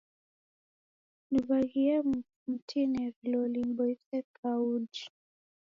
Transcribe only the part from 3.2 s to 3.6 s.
loli